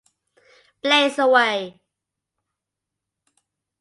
Blaze 0.81 1.19
Away! 1.19 1.79